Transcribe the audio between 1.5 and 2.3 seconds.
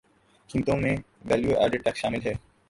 added tax شامل